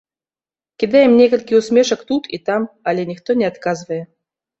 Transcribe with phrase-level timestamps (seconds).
[0.83, 4.01] Кідаем некалькі ўсмешак тут і там, але ніхто не адказвае.